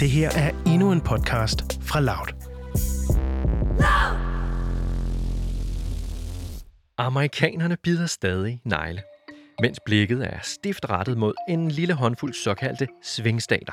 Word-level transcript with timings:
Det 0.00 0.10
her 0.10 0.30
er 0.30 0.50
endnu 0.66 0.92
en 0.92 1.00
podcast 1.00 1.82
fra 1.82 2.00
Loud. 2.00 2.28
Amerikanerne 6.98 7.76
bider 7.76 8.06
stadig 8.06 8.60
negle, 8.64 9.02
mens 9.60 9.80
blikket 9.86 10.34
er 10.34 10.38
stift 10.42 10.90
rettet 10.90 11.18
mod 11.18 11.34
en 11.48 11.70
lille 11.70 11.94
håndfuld 11.94 12.34
såkaldte 12.34 12.88
svingstater. 13.02 13.72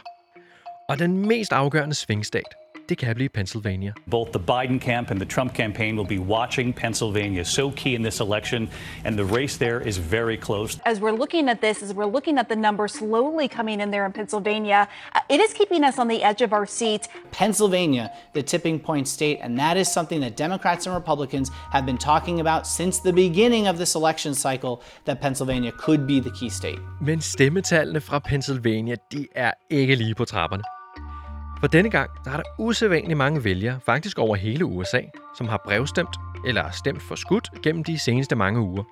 Og 0.90 1.00
den 1.00 1.28
mest 1.28 1.54
afgørende 1.54 1.96
svingstat, 1.96 2.56
det 2.90 2.98
kan 2.98 3.16
blive 3.16 3.30
Pennsylvania. 3.30 3.94
Both 4.08 4.32
the 4.32 4.40
Biden 4.40 4.80
camp 4.80 5.12
and 5.12 5.20
the 5.20 5.26
Trump 5.26 5.54
campaign 5.54 5.96
will 5.98 6.08
be 6.08 6.20
watching 6.20 6.74
Pennsylvania. 6.74 7.44
So 7.44 7.72
key 7.72 7.96
in 7.96 8.04
this 8.04 8.20
election, 8.20 8.70
and 9.06 9.18
the 9.18 9.26
race 9.26 9.58
there 9.58 9.88
is 9.88 9.98
very 9.98 10.38
close. 10.38 10.80
As 10.86 11.00
we're 11.00 11.18
looking 11.18 11.50
at 11.50 11.62
this, 11.62 11.84
as 11.84 11.94
we're 11.94 12.12
looking 12.12 12.38
at 12.38 12.48
the 12.50 12.56
numbers 12.56 12.94
slowly 12.94 13.48
coming 13.48 13.80
in 13.82 13.92
there 13.92 14.06
in 14.06 14.12
Pennsylvania, 14.12 14.88
uh, 15.16 15.20
it 15.30 15.40
is 15.40 15.54
keeping 15.54 15.84
us 15.84 16.00
on 16.00 16.08
the 16.08 16.24
edge 16.24 16.42
of 16.42 16.54
our 16.54 16.66
seats. 16.66 17.08
Pennsylvania, 17.32 18.12
the 18.34 18.44
tipping 18.44 18.80
point 18.80 19.08
state, 19.08 19.40
and 19.42 19.60
that 19.60 19.78
is 19.78 19.88
something 19.88 20.22
that 20.22 20.38
Democrats 20.38 20.86
and 20.88 20.96
Republicans 20.96 21.50
have 21.72 21.86
been 21.86 21.98
talking 21.98 22.40
about 22.40 22.68
since 22.68 23.00
the 23.00 23.14
beginning 23.14 23.68
of 23.68 23.78
this 23.78 23.96
election 23.96 24.34
cycle 24.34 24.82
that 25.06 25.22
Pennsylvania 25.22 25.72
could 25.72 26.06
be 26.08 26.20
the 26.20 26.32
key 26.32 26.50
state. 26.50 26.80
Men 27.02 27.22
stemmetallene 27.22 28.02
fra 28.02 28.20
Pennsylvania, 28.20 28.96
de 29.12 29.28
er 29.36 29.52
ikke 29.70 29.96
lige 29.96 30.16
på 30.16 30.26
trapperne. 30.26 30.64
For 31.66 31.70
denne 31.70 31.90
gang 31.90 32.10
der 32.26 32.32
er 32.32 32.36
der 32.38 32.44
usædvanligt 32.60 33.18
mange 33.18 33.44
vælgere, 33.44 33.80
faktisk 33.86 34.20
over 34.20 34.36
hele 34.36 34.66
USA, 34.66 35.02
som 35.38 35.48
har 35.48 35.62
brevstemt 35.66 36.16
eller 36.48 36.72
stemt 36.72 37.02
for 37.02 37.16
skudt 37.16 37.50
gennem 37.64 37.84
de 37.84 38.00
seneste 38.00 38.36
mange 38.36 38.60
uger. 38.60 38.84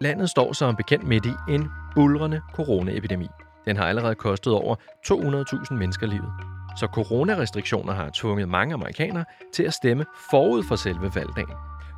Landet 0.00 0.30
står 0.30 0.52
som 0.52 0.76
bekendt 0.76 1.06
midt 1.06 1.26
i 1.26 1.32
en 1.48 1.68
bulrende 1.94 2.40
coronaepidemi. 2.54 3.26
Den 3.64 3.76
har 3.76 3.84
allerede 3.84 4.14
kostet 4.14 4.52
over 4.52 4.76
200.000 5.06 5.74
mennesker 5.74 6.06
livet. 6.06 6.32
Så 6.76 6.86
coronarestriktioner 6.86 7.92
har 7.92 8.10
tvunget 8.14 8.48
mange 8.48 8.74
amerikanere 8.74 9.24
til 9.52 9.62
at 9.62 9.74
stemme 9.74 10.04
forud 10.30 10.62
for 10.62 10.76
selve 10.76 11.14
valgdagen. 11.14 11.56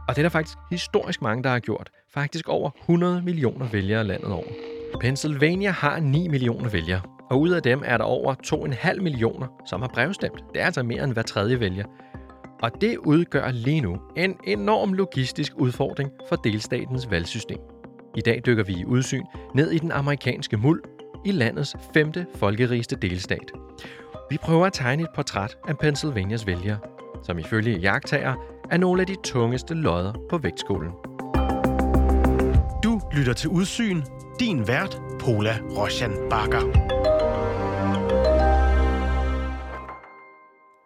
Og 0.08 0.16
det 0.16 0.18
er 0.18 0.22
der 0.22 0.28
faktisk 0.28 0.58
historisk 0.70 1.22
mange, 1.22 1.42
der 1.42 1.50
har 1.50 1.58
gjort. 1.58 1.90
Faktisk 2.14 2.48
over 2.48 2.70
100 2.80 3.22
millioner 3.22 3.66
vælgere 3.68 4.04
landet 4.04 4.32
over. 4.32 4.46
Pennsylvania 5.00 5.70
har 5.70 6.00
9 6.00 6.28
millioner 6.28 6.68
vælgere, 6.68 7.00
og 7.32 7.40
ud 7.40 7.50
af 7.50 7.62
dem 7.62 7.82
er 7.84 7.96
der 7.96 8.04
over 8.04 8.34
2,5 8.46 9.00
millioner, 9.00 9.46
som 9.66 9.80
har 9.80 9.88
brevstemt. 9.88 10.44
Det 10.54 10.60
er 10.62 10.66
altså 10.66 10.82
mere 10.82 11.04
end 11.04 11.12
hver 11.12 11.22
tredje 11.22 11.60
vælger. 11.60 11.84
Og 12.62 12.70
det 12.80 12.96
udgør 12.98 13.50
lige 13.50 13.80
nu 13.80 13.98
en 14.16 14.36
enorm 14.44 14.92
logistisk 14.92 15.52
udfordring 15.56 16.10
for 16.28 16.36
delstatens 16.36 17.10
valgsystem. 17.10 17.58
I 18.16 18.20
dag 18.20 18.42
dykker 18.46 18.64
vi 18.64 18.72
i 18.72 18.84
udsyn 18.84 19.22
ned 19.54 19.70
i 19.70 19.78
den 19.78 19.92
amerikanske 19.92 20.56
muld 20.56 20.82
i 21.24 21.30
landets 21.30 21.76
femte 21.94 22.26
folkerigeste 22.34 22.96
delstat. 22.96 23.52
Vi 24.30 24.38
prøver 24.42 24.66
at 24.66 24.72
tegne 24.72 25.02
et 25.02 25.10
portræt 25.14 25.56
af 25.68 25.78
Pennsylvanias 25.78 26.46
vælgere, 26.46 26.78
som 27.22 27.38
ifølge 27.38 27.78
jagttager 27.78 28.34
er 28.70 28.76
nogle 28.76 29.00
af 29.00 29.06
de 29.06 29.16
tungeste 29.24 29.74
lodder 29.74 30.12
på 30.30 30.38
vægtskålen. 30.38 30.90
Du 32.84 33.00
lytter 33.12 33.32
til 33.32 33.50
Udsyn. 33.50 34.02
Din 34.40 34.68
vært, 34.68 35.00
Pola 35.20 35.58
Roshan 35.76 36.12
Bakker. 36.30 36.91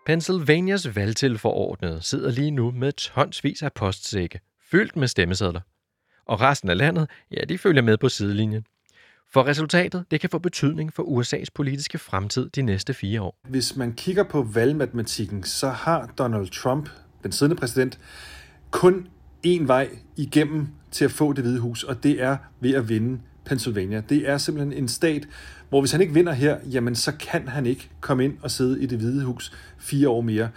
Pennsylvanias 0.07 0.97
valgtilforordnede 0.97 2.03
sidder 2.03 2.31
lige 2.31 2.51
nu 2.51 2.71
med 2.71 2.93
tonsvis 2.93 3.63
af 3.63 3.73
postsække, 3.73 4.41
fyldt 4.71 4.97
med 4.97 5.09
stemmesedler. 5.09 5.61
Og 6.27 6.41
resten 6.41 6.71
af 6.71 6.77
landet, 6.77 7.09
ja, 7.31 7.45
de 7.49 7.59
følger 7.59 7.83
med 7.83 7.97
på 7.97 8.09
sidelinjen. 8.09 8.65
For 9.33 9.47
resultatet, 9.47 10.05
det 10.11 10.21
kan 10.21 10.31
få 10.31 10.39
betydning 10.39 10.93
for 10.93 11.03
USA's 11.03 11.47
politiske 11.55 11.99
fremtid 11.99 12.51
de 12.51 12.63
næste 12.63 12.95
fire 12.95 13.23
år. 13.23 13.39
Hvis 13.49 13.77
man 13.77 13.93
kigger 13.93 14.25
på 14.25 14.43
valgmatematikken, 14.43 15.43
så 15.43 15.69
har 15.69 16.15
Donald 16.19 16.49
Trump, 16.49 16.89
den 17.23 17.33
siddende 17.33 17.61
præsident, 17.61 17.99
kun 18.71 19.09
én 19.47 19.67
vej 19.67 19.89
igennem 20.17 20.69
til 20.91 21.05
at 21.05 21.11
få 21.11 21.33
det 21.33 21.45
hvide 21.45 21.61
hus, 21.61 21.83
og 21.83 22.03
det 22.03 22.23
er 22.23 22.37
ved 22.61 22.75
at 22.75 22.89
vinde 22.89 23.21
Pennsylvania. 23.47 24.03
Det 24.09 24.29
er 24.29 24.39
simpelthen 24.39 24.83
en 24.83 24.89
stat, 24.89 25.29
hvor 25.69 25.81
hvis 25.81 25.93
han 25.93 26.01
ikke 26.01 26.15
vinder 26.15 26.33
her, 26.33 26.59
jamen 26.73 26.95
så 26.95 27.13
kan 27.13 27.49
han 27.49 27.67
ikke 27.67 27.89
komme 28.01 28.25
ind 28.25 28.39
og 28.43 28.51
sidde 28.51 28.83
i 28.83 28.87
det 28.87 28.99
hvide 28.99 29.25
hus 29.25 29.53
fire 29.79 30.09
år 30.09 30.21
mere. 30.21 30.49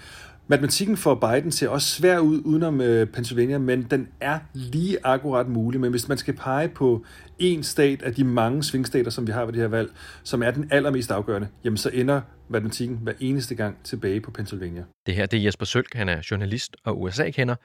Matematikken 0.51 0.97
for 0.97 1.15
Biden 1.15 1.51
ser 1.51 1.69
også 1.69 1.87
svær 1.87 2.19
ud 2.19 2.41
udenom 2.45 2.81
øh, 2.81 3.07
Pennsylvania, 3.07 3.57
men 3.57 3.83
den 3.83 4.07
er 4.19 4.39
lige 4.53 4.97
akkurat 5.03 5.47
mulig. 5.47 5.81
Men 5.81 5.91
hvis 5.91 6.07
man 6.07 6.17
skal 6.17 6.33
pege 6.33 6.69
på 6.69 7.05
en 7.39 7.63
stat 7.63 8.01
af 8.01 8.13
de 8.13 8.23
mange 8.23 8.63
svingstater, 8.63 9.11
som 9.11 9.27
vi 9.27 9.31
har 9.31 9.45
ved 9.45 9.53
det 9.53 9.61
her 9.61 9.67
valg, 9.67 9.91
som 10.23 10.43
er 10.43 10.51
den 10.51 10.67
allermest 10.71 11.11
afgørende, 11.11 11.47
jamen 11.63 11.77
så 11.77 11.89
ender 11.93 12.21
matematikken 12.47 12.99
hver 13.01 13.13
eneste 13.19 13.55
gang 13.55 13.77
tilbage 13.83 14.21
på 14.21 14.31
Pennsylvania. 14.31 14.83
Det 15.05 15.15
her 15.15 15.25
det 15.25 15.39
er 15.39 15.43
Jesper 15.43 15.65
Sølk, 15.65 15.93
han 15.93 16.09
er 16.09 16.21
journalist 16.31 16.75
og 16.83 17.01
USA-kender, 17.01 17.55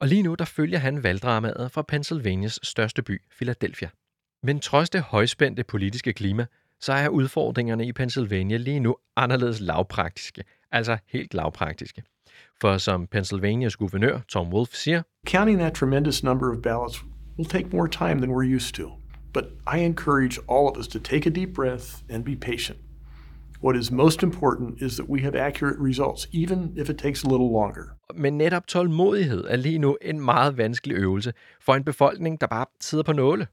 og 0.00 0.08
lige 0.08 0.22
nu 0.22 0.34
der 0.34 0.44
følger 0.44 0.78
han 0.78 1.02
valgdramaet 1.02 1.70
fra 1.72 1.82
Pennsylvanias 1.82 2.58
største 2.62 3.02
by, 3.02 3.22
Philadelphia. 3.36 3.88
Men 4.42 4.60
trods 4.60 4.90
det 4.90 5.02
højspændte 5.02 5.64
politiske 5.64 6.12
klima, 6.12 6.46
så 6.80 6.92
er 6.92 7.08
udfordringerne 7.08 7.86
i 7.86 7.92
Pennsylvania 7.92 8.56
lige 8.56 8.80
nu 8.80 8.96
anderledes 9.16 9.60
lavpraktiske, 9.60 10.44
altså 10.72 10.98
helt 11.06 11.34
lavpraktiske. 11.34 12.02
For 12.60 12.78
som 12.78 13.06
Pennsylvanias 13.06 13.76
guvernør 13.76 14.18
Tom 14.28 14.52
Wolf 14.52 14.72
siger, 14.72 15.02
Counting 15.26 15.58
that 15.58 15.74
tremendous 15.74 16.24
number 16.24 16.56
of 16.56 16.62
ballots 16.62 17.04
will 17.38 17.48
take 17.48 17.68
more 17.72 17.88
time 17.88 18.20
than 18.20 18.30
we're 18.30 18.56
used 18.56 18.74
to. 18.74 18.90
But 19.32 19.44
I 19.76 19.78
encourage 19.78 20.38
all 20.48 20.68
of 20.70 20.76
us 20.78 20.88
to 20.88 20.98
take 20.98 21.30
a 21.30 21.32
deep 21.32 21.54
breath 21.54 21.86
and 22.10 22.24
be 22.24 22.36
patient. 22.36 22.78
What 23.62 23.76
is 23.76 23.90
most 23.90 24.22
important 24.22 24.82
is 24.82 24.94
that 24.94 25.08
we 25.08 25.20
have 25.20 25.38
accurate 25.38 25.76
results, 25.80 26.28
even 26.32 26.72
if 26.76 26.90
it 26.90 26.98
takes 26.98 27.24
a 27.24 27.28
little 27.28 27.52
longer. 27.52 27.82
Men 28.14 28.38
netop 28.38 28.66
tålmodighed 28.66 29.44
er 29.48 29.56
lige 29.56 29.78
nu 29.78 29.96
en 30.02 30.20
meget 30.20 30.56
vanskelig 30.56 30.96
øvelse 30.96 31.32
for 31.60 31.74
en 31.74 31.84
befolkning, 31.84 32.40
der 32.40 32.46
bare 32.46 32.66
sidder 32.80 33.04
på 33.04 33.12
nåle 33.12 33.46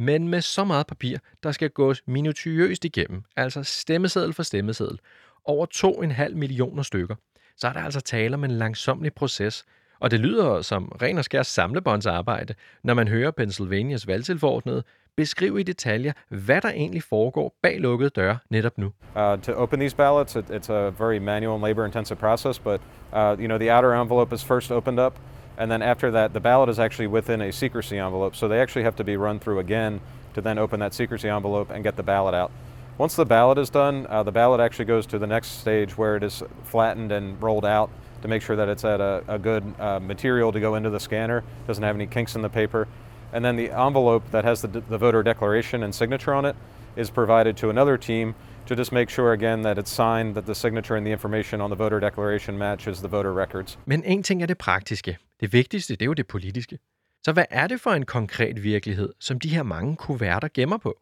men 0.00 0.28
med 0.28 0.40
så 0.40 0.64
meget 0.64 0.86
papir, 0.86 1.18
der 1.42 1.52
skal 1.52 1.70
gås 1.70 2.02
minutiøst 2.06 2.84
igennem, 2.84 3.22
altså 3.36 3.62
stemmeseddel 3.62 4.32
for 4.32 4.42
stemmeseddel, 4.42 4.98
over 5.44 5.66
2,5 5.74 6.34
millioner 6.34 6.82
stykker, 6.82 7.14
så 7.56 7.68
er 7.68 7.72
der 7.72 7.80
altså 7.80 8.00
tale 8.00 8.34
om 8.34 8.44
en 8.44 8.50
langsomlig 8.50 9.14
proces, 9.14 9.64
og 10.00 10.10
det 10.10 10.20
lyder 10.20 10.62
som 10.62 10.84
ren 11.02 11.18
og 11.18 11.24
skær 11.24 11.42
samlebåndsarbejde, 11.42 12.54
når 12.82 12.94
man 12.94 13.08
hører 13.08 13.30
Pennsylvanias 13.30 14.06
valgtilforordnede 14.06 14.82
beskrive 15.16 15.60
i 15.60 15.62
detaljer, 15.62 16.12
hvad 16.28 16.60
der 16.60 16.70
egentlig 16.70 17.02
foregår 17.02 17.54
bag 17.62 17.80
lukkede 17.80 18.10
døre 18.10 18.38
netop 18.50 18.78
nu. 18.78 18.86
Uh, 19.16 19.42
to 19.42 19.52
open 19.52 19.80
these 19.80 19.96
ballots, 19.96 20.36
it, 20.36 20.44
it's 20.50 20.72
a 20.72 20.88
very 20.88 21.18
manual 21.18 21.54
and 21.54 21.62
labor-intensive 21.62 22.18
process, 22.18 22.58
but 22.58 22.80
uh, 23.12 23.40
you 23.40 23.46
know 23.46 23.58
the 23.58 23.76
outer 23.76 24.02
envelope 24.02 24.34
is 24.34 24.44
first 24.44 24.70
opened 24.70 25.00
up, 25.00 25.18
And 25.60 25.70
then 25.70 25.82
after 25.82 26.10
that, 26.12 26.32
the 26.32 26.40
ballot 26.40 26.70
is 26.70 26.78
actually 26.78 27.08
within 27.08 27.42
a 27.42 27.52
secrecy 27.52 27.98
envelope, 27.98 28.34
so 28.34 28.48
they 28.48 28.60
actually 28.60 28.84
have 28.84 28.96
to 28.96 29.04
be 29.04 29.18
run 29.18 29.38
through 29.38 29.58
again 29.58 30.00
to 30.32 30.40
then 30.40 30.56
open 30.56 30.80
that 30.80 30.94
secrecy 30.94 31.28
envelope 31.28 31.68
and 31.68 31.84
get 31.84 31.96
the 31.96 32.02
ballot 32.02 32.34
out. 32.34 32.50
Once 32.96 33.14
the 33.14 33.26
ballot 33.26 33.58
is 33.58 33.68
done, 33.68 34.06
uh, 34.08 34.22
the 34.22 34.32
ballot 34.32 34.58
actually 34.58 34.86
goes 34.86 35.04
to 35.04 35.18
the 35.18 35.26
next 35.26 35.60
stage 35.60 35.98
where 35.98 36.16
it 36.16 36.22
is 36.22 36.42
flattened 36.64 37.12
and 37.12 37.42
rolled 37.42 37.66
out 37.66 37.90
to 38.22 38.28
make 38.28 38.40
sure 38.40 38.56
that 38.56 38.70
it's 38.70 38.86
at 38.86 39.02
a, 39.02 39.22
a 39.28 39.38
good 39.38 39.62
uh, 39.78 40.00
material 40.00 40.50
to 40.50 40.60
go 40.60 40.76
into 40.76 40.88
the 40.88 40.98
scanner, 40.98 41.44
doesn't 41.66 41.84
have 41.84 41.94
any 41.94 42.06
kinks 42.06 42.36
in 42.36 42.40
the 42.40 42.48
paper. 42.48 42.88
And 43.34 43.44
then 43.44 43.56
the 43.56 43.70
envelope 43.70 44.30
that 44.30 44.44
has 44.44 44.62
the, 44.62 44.68
the 44.68 44.96
voter 44.96 45.22
declaration 45.22 45.82
and 45.82 45.94
signature 45.94 46.32
on 46.32 46.46
it 46.46 46.56
is 46.96 47.10
provided 47.10 47.58
to 47.58 47.68
another 47.68 47.98
team 47.98 48.34
to 48.70 48.76
just 48.76 48.92
make 48.92 49.10
sure 49.10 49.32
again 49.32 49.62
that 49.62 49.78
it's 49.78 49.90
signed, 49.90 50.34
that 50.34 50.44
the 50.44 50.54
signature 50.54 50.96
and 50.96 51.06
the 51.06 51.12
information 51.12 51.60
on 51.60 51.70
the 51.70 51.78
voter 51.84 52.00
declaration 52.00 52.58
matches 52.58 52.98
the 52.98 53.08
voter 53.08 53.32
records. 53.32 53.78
Men 53.86 54.04
en 54.04 54.22
ting 54.22 54.42
er 54.42 54.46
det 54.46 54.58
praktiske. 54.58 55.18
Det 55.40 55.52
vigtigste, 55.52 55.94
det 55.94 56.02
er 56.02 56.06
jo 56.06 56.12
det 56.12 56.26
politiske. 56.26 56.78
Så 57.24 57.32
hvad 57.32 57.44
er 57.50 57.66
det 57.66 57.80
for 57.80 57.90
en 57.90 58.06
konkret 58.06 58.62
virkelighed, 58.62 59.12
som 59.20 59.40
de 59.40 59.48
her 59.48 59.62
mange 59.62 59.96
kuverter 59.96 60.48
gemmer 60.54 60.78
på? 60.78 61.00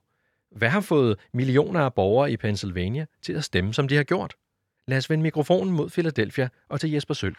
Hvad 0.57 0.69
har 0.69 0.81
fået 0.81 1.19
millioner 1.33 1.81
af 1.81 1.95
borgere 1.95 2.33
i 2.33 2.37
Pennsylvania 2.37 3.07
til 3.23 3.33
at 3.33 3.45
stemme, 3.45 3.75
som 3.75 3.89
de 3.89 3.97
har 3.97 4.05
gjort? 4.05 4.35
Lad 4.87 4.99
os 4.99 5.11
vende 5.11 5.23
mikrofonen 5.23 5.75
mod 5.75 5.91
Philadelphia 5.91 6.49
og 6.69 6.81
til 6.81 6.91
Jesper 6.91 7.15
Sølk. 7.15 7.39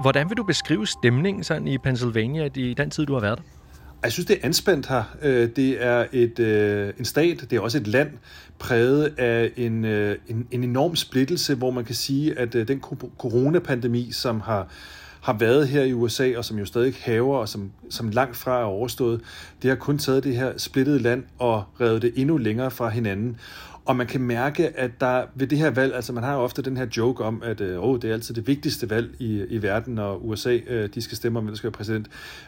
Hvordan 0.00 0.28
vil 0.28 0.36
du 0.36 0.42
beskrive 0.42 0.86
stemningen 0.86 1.44
sådan 1.44 1.68
i 1.68 1.78
Pennsylvania 1.78 2.48
i 2.54 2.74
den 2.74 2.90
tid, 2.90 3.06
du 3.06 3.12
har 3.12 3.20
været 3.20 3.38
der? 3.38 3.57
Jeg 4.02 4.12
synes, 4.12 4.26
det 4.26 4.38
er 4.42 4.46
anspændt 4.46 4.86
her. 4.86 5.02
Øh, 5.22 5.48
det 5.56 5.84
er 5.84 6.06
et, 6.12 6.38
øh, 6.38 6.92
en 6.98 7.04
stat, 7.04 7.46
det 7.50 7.56
er 7.56 7.60
også 7.60 7.78
et 7.78 7.86
land 7.86 8.10
præget 8.58 9.14
af 9.18 9.50
en, 9.56 9.84
øh, 9.84 10.16
en, 10.28 10.46
en 10.50 10.64
enorm 10.64 10.96
splittelse, 10.96 11.54
hvor 11.54 11.70
man 11.70 11.84
kan 11.84 11.94
sige, 11.94 12.38
at 12.38 12.54
øh, 12.54 12.68
den 12.68 12.80
coronapandemi, 13.18 14.12
som 14.12 14.40
har 14.40 14.68
har 15.20 15.32
været 15.32 15.68
her 15.68 15.82
i 15.82 15.92
USA, 15.92 16.32
og 16.36 16.44
som 16.44 16.58
jo 16.58 16.64
stadig 16.64 16.94
haver, 17.00 17.38
og 17.38 17.48
som, 17.48 17.70
som 17.90 18.08
langt 18.08 18.36
fra 18.36 18.60
er 18.60 18.64
overstået, 18.64 19.20
det 19.62 19.70
har 19.70 19.76
kun 19.76 19.98
taget 19.98 20.24
det 20.24 20.36
her 20.36 20.52
splittede 20.56 20.98
land 20.98 21.24
og 21.38 21.64
revet 21.80 22.02
det 22.02 22.12
endnu 22.16 22.36
længere 22.36 22.70
fra 22.70 22.88
hinanden. 22.88 23.36
Og 23.88 23.96
man 23.96 24.06
kan 24.06 24.20
mærke, 24.20 24.78
at 24.78 25.00
der 25.00 25.24
ved 25.34 25.46
det 25.46 25.58
her 25.58 25.70
valg, 25.70 25.94
altså 25.94 26.12
man 26.12 26.24
har 26.24 26.34
jo 26.34 26.40
ofte 26.40 26.62
den 26.62 26.76
her 26.76 26.86
joke 26.96 27.24
om, 27.24 27.42
at 27.44 27.60
øh, 27.60 27.84
oh, 27.84 27.98
det 28.02 28.10
er 28.10 28.14
altid 28.14 28.34
det 28.34 28.46
vigtigste 28.46 28.90
valg 28.90 29.10
i, 29.18 29.44
i 29.48 29.62
verden, 29.62 29.94
når 29.94 30.16
USA 30.16 30.58
øh, 30.66 30.88
de 30.94 31.02
skal 31.02 31.16
stemme 31.16 31.38
om, 31.38 31.44
hvem 31.44 31.52
der 31.52 31.56
skal 31.56 31.68
være 31.68 31.76
præsident. 31.76 32.06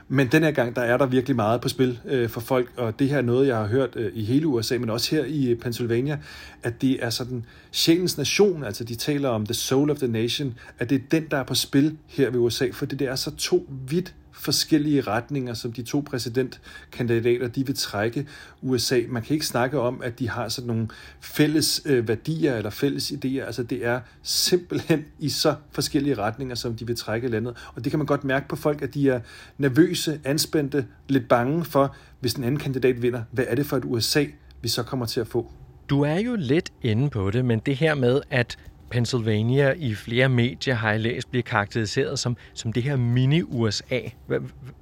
Men 0.08 0.26
den 0.26 0.42
her 0.42 0.50
gang, 0.50 0.76
der 0.76 0.82
er 0.82 0.96
der 0.96 1.06
virkelig 1.06 1.36
meget 1.36 1.60
på 1.60 1.68
spil 1.68 1.98
øh, 2.04 2.28
for 2.28 2.40
folk, 2.40 2.72
og 2.76 2.98
det 2.98 3.08
her 3.08 3.18
er 3.18 3.22
noget, 3.22 3.46
jeg 3.46 3.56
har 3.56 3.66
hørt 3.66 3.96
øh, 3.96 4.12
i 4.14 4.24
hele 4.24 4.46
USA, 4.46 4.78
men 4.78 4.90
også 4.90 5.16
her 5.16 5.24
i 5.24 5.50
øh, 5.50 5.58
Pennsylvania, 5.58 6.18
at 6.62 6.82
det 6.82 7.04
er 7.04 7.10
sådan 7.10 7.44
sjælens 7.70 8.18
nation, 8.18 8.64
altså 8.64 8.84
de 8.84 8.94
taler 8.94 9.28
om 9.28 9.46
the 9.46 9.54
soul 9.54 9.90
of 9.90 9.98
the 9.98 10.08
nation, 10.08 10.54
at 10.78 10.90
det 10.90 10.96
er 10.96 11.02
den, 11.10 11.26
der 11.30 11.36
er 11.36 11.44
på 11.44 11.54
spil 11.54 11.96
her 12.06 12.30
ved 12.30 12.40
USA, 12.40 12.68
for 12.72 12.86
det 12.86 13.02
er 13.02 13.16
så 13.16 13.36
to 13.36 13.68
vidt 13.88 14.14
forskellige 14.40 15.00
retninger, 15.00 15.54
som 15.54 15.72
de 15.72 15.82
to 15.82 16.00
præsidentkandidater 16.00 17.48
de 17.48 17.66
vil 17.66 17.76
trække 17.76 18.26
USA. 18.62 19.00
Man 19.08 19.22
kan 19.22 19.34
ikke 19.34 19.46
snakke 19.46 19.80
om, 19.80 20.00
at 20.04 20.18
de 20.18 20.28
har 20.28 20.48
sådan 20.48 20.68
nogle 20.68 20.88
fælles 21.20 21.82
øh, 21.84 22.08
værdier 22.08 22.56
eller 22.56 22.70
fælles 22.70 23.10
idéer. 23.10 23.40
Altså 23.40 23.62
det 23.62 23.86
er 23.86 24.00
simpelthen 24.22 25.04
i 25.18 25.28
så 25.28 25.54
forskellige 25.72 26.14
retninger, 26.14 26.54
som 26.54 26.74
de 26.74 26.86
vil 26.86 26.96
trække 26.96 27.28
landet. 27.28 27.56
Og 27.74 27.84
det 27.84 27.92
kan 27.92 27.98
man 27.98 28.06
godt 28.06 28.24
mærke 28.24 28.48
på 28.48 28.56
folk, 28.56 28.82
at 28.82 28.94
de 28.94 29.10
er 29.10 29.20
nervøse, 29.58 30.20
anspændte, 30.24 30.86
lidt 31.08 31.28
bange 31.28 31.64
for, 31.64 31.96
hvis 32.20 32.34
den 32.34 32.44
anden 32.44 32.60
kandidat 32.60 33.02
vinder. 33.02 33.22
Hvad 33.30 33.44
er 33.48 33.54
det 33.54 33.66
for 33.66 33.76
et 33.76 33.84
USA, 33.84 34.24
vi 34.62 34.68
så 34.68 34.82
kommer 34.82 35.06
til 35.06 35.20
at 35.20 35.26
få? 35.26 35.52
Du 35.90 36.02
er 36.02 36.18
jo 36.18 36.36
lidt 36.38 36.72
inde 36.82 37.10
på 37.10 37.30
det, 37.30 37.44
men 37.44 37.58
det 37.58 37.76
her 37.76 37.94
med, 37.94 38.20
at 38.30 38.58
Pennsylvania 38.90 39.74
i 39.76 39.94
flere 39.94 40.28
medier 40.28 40.74
har 40.74 40.90
jeg 40.90 41.00
læst 41.00 41.30
bliver 41.30 41.42
karakteriseret 41.42 42.18
som, 42.18 42.36
som 42.54 42.72
det 42.72 42.82
her 42.82 42.96
mini-USA. 42.96 44.00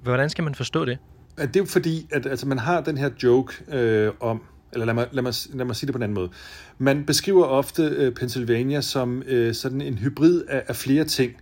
Hvordan 0.02 0.31
skal 0.31 0.44
man 0.44 0.55
forstå 0.55 0.84
det? 0.84 0.99
Det 1.38 1.56
er 1.56 1.60
jo 1.60 1.64
fordi, 1.64 2.06
at 2.12 2.26
altså, 2.26 2.46
man 2.46 2.58
har 2.58 2.81
den 2.81 2.99
her 2.99 3.10
joke 3.22 3.55
øh, 3.72 4.12
om, 4.20 4.43
eller 4.72 4.87
lad 4.87 4.94
mig, 4.94 5.06
lad, 5.12 5.22
mig, 5.22 5.34
lad 5.52 5.64
mig 5.64 5.76
sige 5.76 5.87
det 5.87 5.94
på 5.94 5.99
en 5.99 6.02
anden 6.02 6.14
måde. 6.14 6.31
Man 6.78 7.05
beskriver 7.05 7.44
ofte 7.44 7.82
øh, 7.82 8.12
Pennsylvania 8.12 8.81
som 8.81 9.22
øh, 9.26 9.55
sådan 9.55 9.81
en 9.81 9.99
hybrid 9.99 10.43
af, 10.49 10.62
af 10.69 10.76
flere 10.76 11.04
ting. 11.04 11.32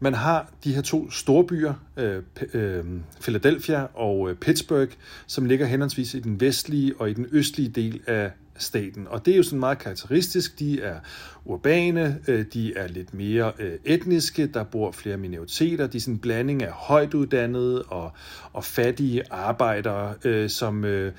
Man 0.00 0.14
har 0.14 0.50
de 0.64 0.74
her 0.74 0.82
to 0.82 1.10
store 1.10 1.44
byer, 1.44 1.74
øh, 1.96 2.22
øh, 2.54 2.84
Philadelphia 3.22 3.86
og 3.94 4.30
øh, 4.30 4.36
Pittsburgh, 4.36 4.90
som 5.26 5.44
ligger 5.44 5.66
henholdsvis 5.66 6.14
i 6.14 6.20
den 6.20 6.40
vestlige 6.40 6.92
og 6.98 7.10
i 7.10 7.12
den 7.12 7.26
østlige 7.32 7.68
del 7.68 8.00
af 8.06 8.30
staten. 8.58 9.06
Og 9.08 9.26
det 9.26 9.32
er 9.32 9.36
jo 9.36 9.42
sådan 9.42 9.58
meget 9.58 9.78
karakteristisk. 9.78 10.58
De 10.58 10.82
er 10.82 10.96
urbane, 11.44 12.18
øh, 12.28 12.44
de 12.52 12.76
er 12.76 12.88
lidt 12.88 13.14
mere 13.14 13.52
øh, 13.58 13.78
etniske, 13.84 14.46
der 14.46 14.64
bor 14.64 14.92
flere 14.92 15.16
minoriteter, 15.16 15.86
de 15.86 15.96
er 15.96 16.00
sådan 16.00 16.14
en 16.14 16.18
blanding 16.18 16.62
af 16.62 16.72
højt 16.72 17.14
uddannede 17.14 17.82
og, 17.82 18.12
og 18.52 18.64
fattige 18.64 19.22
arbejdere, 19.32 20.14
øh, 20.24 20.50
som, 20.50 20.84
øh, 20.84 21.12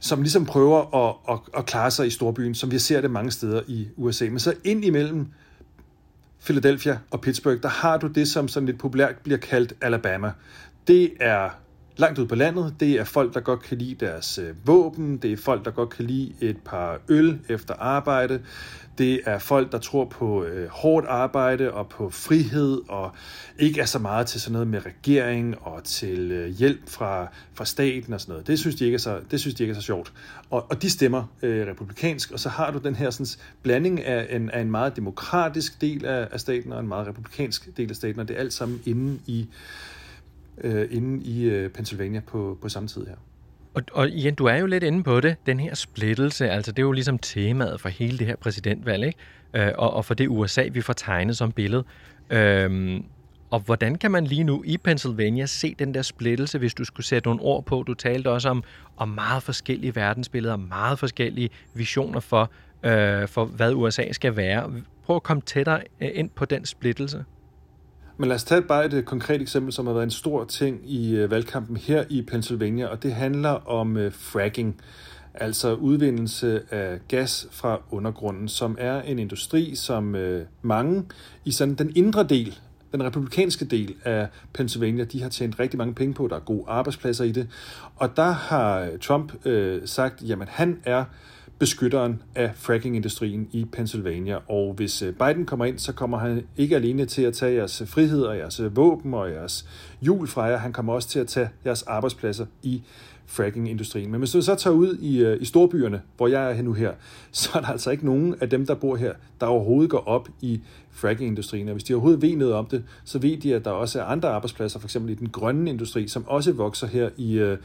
som 0.00 0.22
ligesom 0.22 0.46
prøver 0.46 1.08
at, 1.08 1.16
at, 1.28 1.58
at 1.58 1.66
klare 1.66 1.90
sig 1.90 2.06
i 2.06 2.10
storbyen, 2.10 2.54
som 2.54 2.70
vi 2.70 2.78
ser 2.78 3.00
det 3.00 3.10
mange 3.10 3.30
steder 3.30 3.62
i 3.66 3.88
USA. 3.96 4.24
Men 4.24 4.38
så 4.38 4.54
ind 4.64 4.84
imellem 4.84 5.26
Philadelphia 6.44 6.98
og 7.10 7.20
Pittsburgh, 7.20 7.62
der 7.62 7.68
har 7.68 7.96
du 7.96 8.06
det, 8.06 8.28
som 8.28 8.48
sådan 8.48 8.66
lidt 8.66 8.78
populært 8.78 9.14
bliver 9.22 9.38
kaldt 9.38 9.72
Alabama. 9.80 10.32
Det 10.86 11.12
er 11.20 11.50
langt 11.96 12.18
ud 12.18 12.26
på 12.26 12.34
landet. 12.34 12.74
Det 12.80 12.92
er 12.92 13.04
folk, 13.04 13.34
der 13.34 13.40
godt 13.40 13.62
kan 13.62 13.78
lide 13.78 14.06
deres 14.06 14.38
øh, 14.38 14.54
våben. 14.64 15.16
Det 15.16 15.32
er 15.32 15.36
folk, 15.36 15.64
der 15.64 15.70
godt 15.70 15.90
kan 15.90 16.04
lide 16.04 16.32
et 16.40 16.56
par 16.64 17.00
øl 17.08 17.38
efter 17.48 17.74
arbejde. 17.74 18.40
Det 18.98 19.20
er 19.24 19.38
folk, 19.38 19.72
der 19.72 19.78
tror 19.78 20.04
på 20.04 20.44
øh, 20.44 20.68
hårdt 20.68 21.06
arbejde 21.06 21.72
og 21.72 21.88
på 21.88 22.10
frihed, 22.10 22.80
og 22.88 23.10
ikke 23.58 23.80
er 23.80 23.84
så 23.84 23.98
meget 23.98 24.26
til 24.26 24.40
sådan 24.40 24.52
noget 24.52 24.68
med 24.68 24.86
regering 24.86 25.54
og 25.60 25.84
til 25.84 26.32
øh, 26.32 26.48
hjælp 26.48 26.88
fra, 26.88 27.28
fra 27.54 27.64
staten 27.64 28.12
og 28.12 28.20
sådan 28.20 28.32
noget. 28.32 28.46
Det 28.46 28.58
synes 28.58 28.76
de 28.76 28.84
ikke 28.84 28.94
er 28.94 28.98
så, 28.98 29.20
det 29.30 29.40
synes 29.40 29.54
de 29.54 29.62
ikke 29.62 29.72
er 29.72 29.80
så 29.80 29.82
sjovt. 29.82 30.12
Og, 30.50 30.66
og 30.70 30.82
de 30.82 30.90
stemmer 30.90 31.24
øh, 31.42 31.66
republikansk, 31.66 32.30
og 32.30 32.40
så 32.40 32.48
har 32.48 32.70
du 32.70 32.78
den 32.78 32.94
her 32.94 33.10
sådan, 33.10 33.26
blanding 33.62 34.04
af 34.04 34.36
en, 34.36 34.50
af 34.50 34.60
en 34.60 34.70
meget 34.70 34.96
demokratisk 34.96 35.80
del 35.80 36.04
af, 36.04 36.28
af 36.30 36.40
staten 36.40 36.72
og 36.72 36.80
en 36.80 36.88
meget 36.88 37.06
republikansk 37.06 37.76
del 37.76 37.90
af 37.90 37.96
staten, 37.96 38.20
og 38.20 38.28
det 38.28 38.36
er 38.36 38.40
alt 38.40 38.52
sammen 38.52 38.82
inde 38.86 39.18
i 39.26 39.46
øh, 40.64 40.88
inde 40.90 41.24
i 41.24 41.44
øh, 41.44 41.70
Pennsylvania 41.70 42.20
på, 42.20 42.58
på 42.62 42.68
samme 42.68 42.88
tid 42.88 43.06
her. 43.06 43.16
Og, 43.74 43.82
og 43.92 44.08
igen, 44.08 44.34
du 44.34 44.44
er 44.44 44.56
jo 44.56 44.66
lidt 44.66 44.82
inde 44.82 45.02
på 45.02 45.20
det, 45.20 45.36
den 45.46 45.60
her 45.60 45.74
splittelse, 45.74 46.50
altså 46.50 46.72
det 46.72 46.78
er 46.78 46.86
jo 46.86 46.92
ligesom 46.92 47.18
temaet 47.18 47.80
for 47.80 47.88
hele 47.88 48.18
det 48.18 48.26
her 48.26 48.36
præsidentvalg, 48.36 49.04
ikke? 49.04 49.18
Øh, 49.54 49.72
og, 49.78 49.94
og 49.94 50.04
for 50.04 50.14
det 50.14 50.28
USA, 50.28 50.68
vi 50.72 50.80
får 50.80 50.92
tegnet 50.92 51.36
som 51.36 51.52
billede. 51.52 51.84
Øhm, 52.30 53.04
og 53.50 53.60
hvordan 53.60 53.94
kan 53.94 54.10
man 54.10 54.24
lige 54.24 54.44
nu 54.44 54.62
i 54.66 54.76
Pennsylvania 54.76 55.46
se 55.46 55.74
den 55.78 55.94
der 55.94 56.02
splittelse, 56.02 56.58
hvis 56.58 56.74
du 56.74 56.84
skulle 56.84 57.06
sætte 57.06 57.28
nogle 57.28 57.42
ord 57.42 57.64
på? 57.64 57.82
Du 57.82 57.94
talte 57.94 58.30
også 58.30 58.48
om, 58.48 58.64
om 58.96 59.08
meget 59.08 59.42
forskellige 59.42 59.96
verdensbilleder, 59.96 60.56
meget 60.56 60.98
forskellige 60.98 61.50
visioner 61.74 62.20
for, 62.20 62.50
øh, 62.82 63.28
for 63.28 63.44
hvad 63.44 63.74
USA 63.74 64.12
skal 64.12 64.36
være. 64.36 64.72
Prøv 65.04 65.16
at 65.16 65.22
komme 65.22 65.40
tættere 65.40 65.80
øh, 66.00 66.10
ind 66.14 66.30
på 66.30 66.44
den 66.44 66.64
splittelse. 66.64 67.24
Men 68.18 68.28
lad 68.28 68.36
os 68.36 68.44
tage 68.44 68.62
bare 68.62 68.86
et 68.86 68.92
øh, 68.92 69.02
konkret 69.02 69.42
eksempel, 69.42 69.72
som 69.72 69.86
har 69.86 69.94
været 69.94 70.04
en 70.04 70.10
stor 70.10 70.44
ting 70.44 70.90
i 70.90 71.14
øh, 71.14 71.30
valgkampen 71.30 71.76
her 71.76 72.04
i 72.08 72.22
Pennsylvania, 72.22 72.86
og 72.86 73.02
det 73.02 73.12
handler 73.12 73.68
om 73.68 73.96
øh, 73.96 74.12
fracking, 74.12 74.80
altså 75.34 75.74
udvindelse 75.74 76.62
af 76.70 76.98
gas 77.08 77.48
fra 77.50 77.80
undergrunden, 77.90 78.48
som 78.48 78.76
er 78.80 79.02
en 79.02 79.18
industri, 79.18 79.74
som 79.74 80.16
mange 80.62 81.04
i 81.44 81.50
sådan 81.50 81.74
den 81.74 81.92
indre 81.96 82.22
del, 82.22 82.58
den 82.92 83.04
republikanske 83.04 83.64
del 83.64 83.94
af 84.04 84.28
Pennsylvania, 84.52 85.04
de 85.04 85.22
har 85.22 85.28
tjent 85.28 85.60
rigtig 85.60 85.78
mange 85.78 85.94
penge 85.94 86.14
på. 86.14 86.28
Der 86.28 86.36
er 86.36 86.40
gode 86.40 86.64
arbejdspladser 86.68 87.24
i 87.24 87.32
det. 87.32 87.48
Og 87.96 88.16
der 88.16 88.30
har 88.30 88.88
Trump 89.00 89.46
øh, 89.46 89.82
sagt, 89.84 90.22
jamen 90.22 90.48
han 90.50 90.80
er 90.84 91.04
beskytteren 91.58 92.22
af 92.34 92.50
fracking-industrien 92.54 93.48
i 93.52 93.64
Pennsylvania. 93.72 94.38
Og 94.48 94.74
hvis 94.74 95.02
øh, 95.02 95.14
Biden 95.14 95.46
kommer 95.46 95.64
ind, 95.64 95.78
så 95.78 95.92
kommer 95.92 96.18
han 96.18 96.46
ikke 96.56 96.76
alene 96.76 97.06
til 97.06 97.22
at 97.22 97.34
tage 97.34 97.54
jeres 97.54 97.80
øh, 97.80 97.88
frihed 97.88 98.22
og 98.22 98.38
jeres 98.38 98.60
øh, 98.60 98.76
våben 98.76 99.14
og 99.14 99.30
jeres 99.30 99.66
jul 100.02 100.26
fra 100.26 100.42
jer, 100.42 100.56
han 100.56 100.72
kommer 100.72 100.92
også 100.92 101.08
til 101.08 101.18
at 101.18 101.26
tage 101.26 101.48
jeres 101.64 101.82
arbejdspladser 101.82 102.46
i 102.62 102.82
fracking-industrien. 103.26 104.10
Men 104.10 104.18
hvis 104.18 104.30
du 104.30 104.42
så 104.42 104.54
tager 104.54 104.74
ud 104.74 104.96
i, 104.96 105.18
øh, 105.18 105.42
i 105.42 105.44
storbyerne, 105.44 106.02
hvor 106.16 106.28
jeg 106.28 106.58
er 106.58 106.62
nu 106.62 106.72
her, 106.72 106.92
så 107.32 107.50
er 107.54 107.60
der 107.60 107.68
altså 107.68 107.90
ikke 107.90 108.06
nogen 108.06 108.34
af 108.40 108.50
dem, 108.50 108.66
der 108.66 108.74
bor 108.74 108.96
her, 108.96 109.12
der 109.40 109.46
overhovedet 109.46 109.90
går 109.90 110.08
op 110.08 110.28
i 110.40 110.60
fracking-industrien. 110.90 111.68
Og 111.68 111.72
hvis 111.72 111.84
de 111.84 111.94
overhovedet 111.94 112.22
ved 112.22 112.36
noget 112.36 112.54
om 112.54 112.66
det, 112.66 112.84
så 113.04 113.18
ved 113.18 113.36
de, 113.36 113.54
at 113.54 113.64
der 113.64 113.70
også 113.70 114.00
er 114.00 114.04
andre 114.04 114.28
arbejdspladser, 114.28 114.80
f.eks. 114.80 114.94
i 114.94 115.14
den 115.14 115.28
grønne 115.28 115.70
industri, 115.70 116.08
som 116.08 116.24
også 116.26 116.52
vokser 116.52 116.86
her 116.86 117.10
i, 117.16 117.38
øh, 117.38 117.58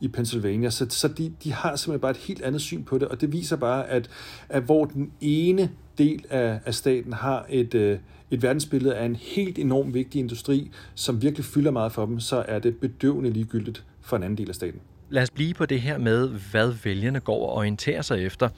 i 0.00 0.08
Pennsylvania. 0.08 0.70
Så, 0.70 0.86
så 0.88 1.08
de, 1.08 1.32
de 1.44 1.52
har 1.52 1.76
simpelthen 1.76 2.00
bare 2.00 2.10
et 2.10 2.16
helt 2.16 2.42
andet 2.42 2.60
syn 2.60 2.84
på 2.84 2.98
det, 2.98 3.08
og 3.08 3.20
det 3.20 3.32
viser 3.32 3.56
bare, 3.56 3.88
at, 3.88 4.10
at 4.48 4.62
hvor 4.62 4.84
den 4.84 5.12
ene 5.20 5.70
del 5.98 6.24
af, 6.30 6.60
af 6.64 6.74
staten 6.74 7.12
har 7.12 7.46
et, 7.48 7.74
øh, 7.74 7.98
et 8.30 8.42
verdensbillede 8.42 8.94
af 8.94 9.04
en 9.04 9.16
helt 9.16 9.58
enormt 9.58 9.94
vigtig 9.94 10.18
industri, 10.18 10.70
som 10.94 11.22
virkelig 11.22 11.44
fylder 11.44 11.70
meget 11.70 11.92
for 11.92 12.06
dem, 12.06 12.20
så 12.20 12.44
er 12.48 12.58
det 12.58 12.76
bedøvende 12.76 13.30
ligegyldigt 13.30 13.84
for 14.00 14.16
en 14.16 14.22
anden 14.22 14.38
del 14.38 14.48
af 14.48 14.54
staten. 14.54 14.80
Lad 15.08 15.22
os 15.22 15.30
blive 15.30 15.54
på 15.54 15.66
det 15.66 15.80
her 15.80 15.98
med, 15.98 16.28
hvad 16.50 16.74
vælgerne 16.84 17.20
går 17.20 17.48
og 17.48 17.56
orienterer 17.56 18.02
sig 18.02 18.24
efter. 18.26 18.48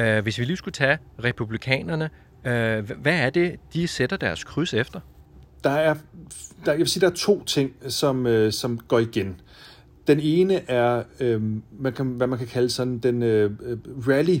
Uh, 0.00 0.18
hvis 0.18 0.38
vi 0.38 0.44
lige 0.44 0.56
skulle 0.56 0.72
tage 0.72 0.98
republikanerne, 1.24 2.10
uh, 2.38 2.50
hvad 3.00 3.18
er 3.18 3.30
det, 3.30 3.56
de 3.72 3.88
sætter 3.88 4.16
deres 4.16 4.44
kryds 4.44 4.74
efter? 4.74 5.00
Der 5.64 5.70
er, 5.70 5.94
der, 6.64 6.72
jeg 6.72 6.78
vil 6.78 6.88
sige, 6.88 7.00
der 7.00 7.10
er 7.10 7.14
to 7.14 7.44
ting, 7.44 7.72
som, 7.88 8.26
uh, 8.26 8.50
som 8.50 8.78
går 8.78 8.98
igen. 8.98 9.40
Den 10.06 10.20
ene 10.20 10.70
er, 10.70 11.02
øh, 11.20 11.42
man 11.78 11.92
kan, 11.92 12.06
hvad 12.06 12.26
man 12.26 12.38
kan 12.38 12.46
kalde 12.46 12.70
sådan 12.70 12.98
den 12.98 13.22
øh, 13.22 13.50
rally 14.08 14.38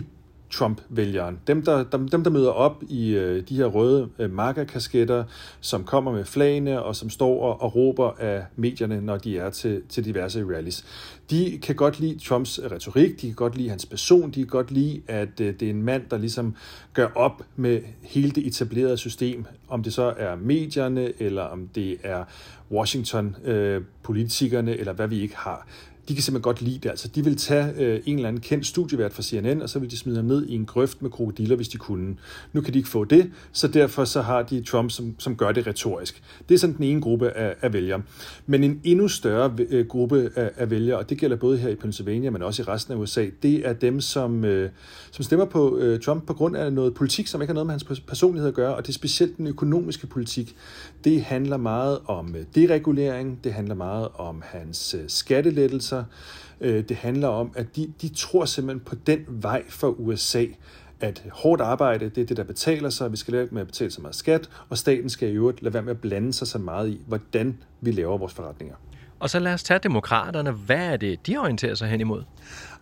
Trump-vælgeren. 0.50 1.38
Dem 1.46 1.62
der, 1.62 1.84
dem, 1.84 2.08
dem, 2.08 2.24
der 2.24 2.30
møder 2.30 2.50
op 2.50 2.82
i 2.88 3.10
øh, 3.10 3.48
de 3.48 3.56
her 3.56 3.64
røde 3.64 4.08
øh, 4.18 4.32
markerkasketter, 4.32 5.24
som 5.60 5.84
kommer 5.84 6.12
med 6.12 6.24
flagene 6.24 6.82
og 6.82 6.96
som 6.96 7.10
står 7.10 7.42
og, 7.42 7.62
og 7.62 7.76
råber 7.76 8.10
af 8.18 8.44
medierne, 8.56 9.00
når 9.00 9.16
de 9.16 9.38
er 9.38 9.50
til, 9.50 9.82
til 9.88 10.04
diverse 10.04 10.44
rallies. 10.44 10.84
De 11.30 11.58
kan 11.62 11.74
godt 11.74 12.00
lide 12.00 12.18
Trumps 12.18 12.58
øh, 12.58 12.70
retorik, 12.70 13.20
de 13.20 13.26
kan 13.26 13.34
godt 13.34 13.56
lide 13.56 13.68
hans 13.68 13.86
person, 13.86 14.30
de 14.30 14.34
kan 14.34 14.46
godt 14.46 14.70
lide, 14.70 15.02
at 15.06 15.40
øh, 15.40 15.54
det 15.60 15.62
er 15.62 15.70
en 15.70 15.82
mand, 15.82 16.02
der 16.10 16.18
ligesom 16.18 16.56
gør 16.94 17.08
op 17.14 17.42
med 17.56 17.80
hele 18.02 18.30
det 18.30 18.46
etablerede 18.46 18.96
system, 18.96 19.44
om 19.68 19.82
det 19.82 19.92
så 19.92 20.14
er 20.16 20.36
medierne, 20.36 21.22
eller 21.22 21.42
om 21.42 21.68
det 21.74 21.96
er 22.02 22.24
Washington-politikerne, 22.70 24.72
øh, 24.72 24.78
eller 24.78 24.92
hvad 24.92 25.08
vi 25.08 25.20
ikke 25.20 25.36
har 25.36 25.66
de 26.08 26.14
kan 26.14 26.22
simpelthen 26.22 26.42
godt 26.42 26.62
lide 26.62 26.78
det. 26.78 26.88
Altså, 26.88 27.08
de 27.08 27.24
vil 27.24 27.36
tage 27.36 27.72
øh, 27.78 28.00
en 28.06 28.16
eller 28.16 28.28
anden 28.28 28.42
kendt 28.42 28.66
studievært 28.66 29.12
fra 29.12 29.22
CNN, 29.22 29.62
og 29.62 29.68
så 29.68 29.78
vil 29.78 29.90
de 29.90 29.96
smide 29.96 30.16
ham 30.16 30.24
ned 30.24 30.46
i 30.46 30.54
en 30.54 30.66
grøft 30.66 31.02
med 31.02 31.10
krokodiller, 31.10 31.56
hvis 31.56 31.68
de 31.68 31.78
kunne. 31.78 32.16
Nu 32.52 32.60
kan 32.60 32.72
de 32.72 32.78
ikke 32.78 32.90
få 32.90 33.04
det, 33.04 33.30
så 33.52 33.68
derfor 33.68 34.04
så 34.04 34.22
har 34.22 34.42
de 34.42 34.62
Trump, 34.62 34.90
som, 34.90 35.14
som 35.18 35.36
gør 35.36 35.52
det 35.52 35.66
retorisk. 35.66 36.22
Det 36.48 36.54
er 36.54 36.58
sådan 36.58 36.76
den 36.76 36.84
ene 36.84 37.00
gruppe 37.00 37.30
af, 37.30 37.54
af 37.62 37.72
vælgere. 37.72 38.02
Men 38.46 38.64
en 38.64 38.80
endnu 38.84 39.08
større 39.08 39.56
øh, 39.68 39.86
gruppe 39.86 40.30
af, 40.36 40.50
af 40.56 40.70
vælgere, 40.70 40.98
og 40.98 41.10
det 41.10 41.18
gælder 41.18 41.36
både 41.36 41.58
her 41.58 41.68
i 41.68 41.74
Pennsylvania, 41.74 42.30
men 42.30 42.42
også 42.42 42.62
i 42.62 42.64
resten 42.64 42.94
af 42.94 42.98
USA, 42.98 43.26
det 43.42 43.68
er 43.68 43.72
dem, 43.72 44.00
som, 44.00 44.44
øh, 44.44 44.70
som 45.10 45.22
stemmer 45.22 45.46
på 45.46 45.78
øh, 45.78 46.00
Trump 46.00 46.26
på 46.26 46.34
grund 46.34 46.56
af 46.56 46.72
noget 46.72 46.94
politik, 46.94 47.26
som 47.26 47.42
ikke 47.42 47.50
har 47.50 47.54
noget 47.54 47.66
med 47.66 47.72
hans 47.72 48.00
personlighed 48.00 48.48
at 48.48 48.54
gøre, 48.54 48.74
og 48.74 48.82
det 48.82 48.88
er 48.88 48.94
specielt 48.94 49.36
den 49.36 49.46
økonomiske 49.46 50.06
politik. 50.06 50.56
Det 51.04 51.22
handler 51.22 51.56
meget 51.56 51.98
om 52.06 52.34
øh, 52.36 52.44
deregulering, 52.54 53.38
det 53.44 53.52
handler 53.52 53.74
meget 53.74 54.08
om 54.14 54.42
hans 54.44 54.94
øh, 54.94 55.04
skattelettelser, 55.08 55.95
Øh, 56.60 56.84
det 56.88 56.96
handler 56.96 57.28
om, 57.28 57.52
at 57.56 57.76
de, 57.76 57.92
de 58.02 58.08
tror 58.08 58.44
simpelthen 58.44 58.80
på 58.80 58.94
den 59.06 59.20
vej 59.28 59.62
for 59.68 59.88
USA, 59.88 60.44
at 61.00 61.22
hårdt 61.32 61.62
arbejde, 61.62 62.08
det 62.08 62.18
er 62.18 62.26
det, 62.26 62.36
der 62.36 62.44
betaler 62.44 62.90
sig, 62.90 63.12
vi 63.12 63.16
skal 63.16 63.34
lade 63.34 63.48
med 63.50 63.60
at 63.60 63.66
betale 63.66 63.90
så 63.90 64.00
meget 64.00 64.14
skat, 64.14 64.50
og 64.68 64.78
staten 64.78 65.10
skal 65.10 65.28
i 65.28 65.32
øvrigt 65.32 65.62
lade 65.62 65.74
være 65.74 65.82
med 65.82 65.90
at 65.90 66.00
blande 66.00 66.32
sig 66.32 66.46
så 66.46 66.58
meget 66.58 66.88
i, 66.88 67.00
hvordan 67.06 67.58
vi 67.80 67.90
laver 67.90 68.18
vores 68.18 68.32
forretninger. 68.32 68.74
Og 69.18 69.30
så 69.30 69.38
lad 69.38 69.54
os 69.54 69.62
tage 69.62 69.80
demokraterne. 69.82 70.50
Hvad 70.50 70.92
er 70.92 70.96
det, 70.96 71.26
de 71.26 71.36
orienterer 71.36 71.74
sig 71.74 71.88
hen 71.88 72.00
imod? 72.00 72.22